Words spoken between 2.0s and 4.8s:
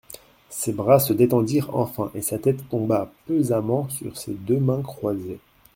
et sa tête tomba pesamment sur ses deux